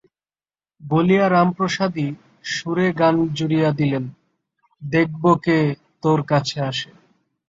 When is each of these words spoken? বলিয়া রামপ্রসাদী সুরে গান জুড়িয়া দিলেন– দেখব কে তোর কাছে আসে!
বলিয়া 0.81 1.25
রামপ্রসাদী 1.29 2.07
সুরে 2.51 2.87
গান 2.99 3.15
জুড়িয়া 3.37 3.69
দিলেন– 3.79 4.13
দেখব 4.81 5.23
কে 5.43 5.57
তোর 6.03 6.19
কাছে 6.23 6.57
আসে! 6.69 6.89